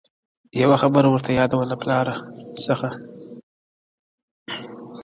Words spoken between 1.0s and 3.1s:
ورته یاده وه له پلاره څخه؛